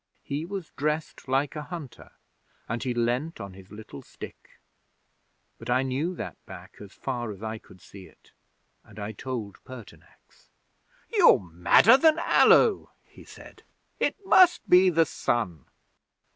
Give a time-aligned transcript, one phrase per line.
[0.23, 2.13] He was dressed like a hunter,
[2.67, 4.59] and he leaned on his little stick;
[5.59, 8.31] but I knew that back as far as I could see it,
[8.83, 10.49] and I told Pertinax.
[11.13, 13.61] '"You're madder than Allo!" he said.
[13.99, 15.65] "It must be the sun!"